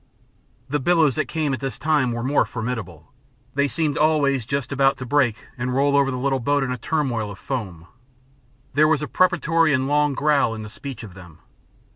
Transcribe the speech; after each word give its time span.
The 0.67 0.79
billows 0.79 1.15
that 1.15 1.27
came 1.27 1.53
at 1.53 1.59
this 1.59 1.77
time 1.77 2.11
were 2.11 2.23
more 2.23 2.43
formidable. 2.43 3.13
They 3.53 3.67
seemed 3.67 3.99
always 3.99 4.47
just 4.47 4.71
about 4.71 4.97
to 4.97 5.05
break 5.05 5.45
and 5.59 5.75
roll 5.75 5.95
over 5.95 6.09
the 6.09 6.17
little 6.17 6.39
boat 6.39 6.63
in 6.63 6.71
a 6.71 6.77
turmoil 6.79 7.29
of 7.29 7.37
foam. 7.37 7.85
There 8.73 8.87
was 8.87 9.03
a 9.03 9.07
preparatory 9.07 9.75
and 9.75 9.87
long 9.87 10.15
growl 10.15 10.55
in 10.55 10.63
the 10.63 10.69
speech 10.69 11.03
of 11.03 11.13
them. 11.13 11.37